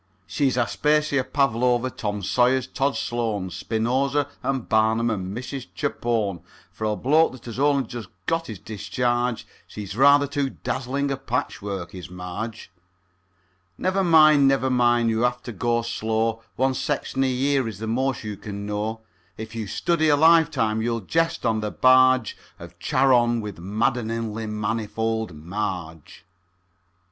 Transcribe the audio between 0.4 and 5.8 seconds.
Aspasia, Pavlova, Tom Sayers, Tod Sloan, Spinoza, and Barnum, and Mrs.